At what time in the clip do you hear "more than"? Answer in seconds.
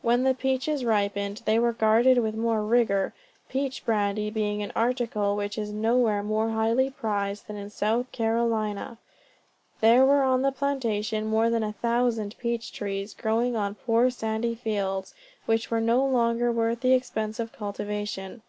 11.26-11.62